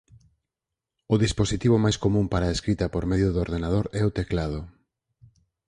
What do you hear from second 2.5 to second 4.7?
escrita por medio do ordenador é o teclado.